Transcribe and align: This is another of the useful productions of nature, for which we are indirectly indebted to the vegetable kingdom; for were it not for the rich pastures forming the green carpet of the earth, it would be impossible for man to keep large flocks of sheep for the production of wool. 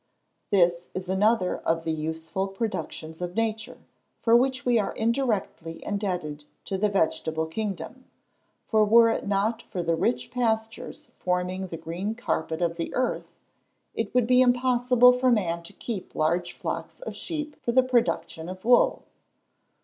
This 0.49 0.89
is 0.95 1.07
another 1.09 1.59
of 1.59 1.83
the 1.83 1.91
useful 1.93 2.47
productions 2.47 3.21
of 3.21 3.35
nature, 3.35 3.77
for 4.19 4.35
which 4.35 4.65
we 4.65 4.79
are 4.79 4.93
indirectly 4.93 5.85
indebted 5.85 6.43
to 6.65 6.79
the 6.79 6.89
vegetable 6.89 7.45
kingdom; 7.45 8.05
for 8.65 8.83
were 8.83 9.09
it 9.09 9.27
not 9.27 9.61
for 9.61 9.83
the 9.83 9.93
rich 9.95 10.31
pastures 10.31 11.09
forming 11.19 11.67
the 11.67 11.77
green 11.77 12.15
carpet 12.15 12.63
of 12.63 12.77
the 12.77 12.91
earth, 12.95 13.35
it 13.93 14.11
would 14.15 14.25
be 14.25 14.41
impossible 14.41 15.13
for 15.13 15.29
man 15.29 15.61
to 15.61 15.73
keep 15.73 16.15
large 16.15 16.51
flocks 16.53 16.99
of 17.01 17.15
sheep 17.15 17.55
for 17.61 17.71
the 17.71 17.83
production 17.83 18.49
of 18.49 18.65
wool. 18.65 19.03